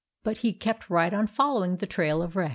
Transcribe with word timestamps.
But 0.23 0.37
he 0.37 0.51
kept 0.53 0.89
right 0.89 1.13
on 1.13 1.27
following 1.27 1.75
the 1.77 1.85
trail 1.85 2.23
of 2.23 2.35
Rex. 2.35 2.49